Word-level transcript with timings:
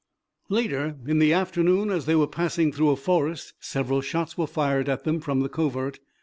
Later 0.49 0.97
in 1.05 1.19
the 1.19 1.31
afternoon, 1.31 1.91
as 1.91 2.07
they 2.07 2.15
were 2.15 2.25
passing 2.25 2.71
through 2.71 2.89
a 2.89 2.95
forest 2.95 3.53
several 3.59 4.01
shots 4.01 4.35
were 4.35 4.47
fired 4.47 4.89
at 4.89 5.03
them 5.03 5.19
from 5.19 5.41
the 5.41 5.47
covert. 5.49 5.99